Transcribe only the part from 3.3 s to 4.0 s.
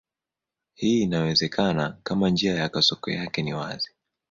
ni wazi.